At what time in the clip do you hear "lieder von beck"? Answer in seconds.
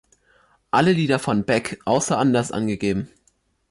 0.93-1.79